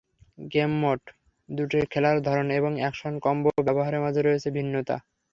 [0.51, 1.01] Game mode
[1.49, 4.95] দুটির খেলার ধরন এবং অ্যাকশন কম্বো ব্যবহারের মাঝে রয়েছে ভিন্নতা।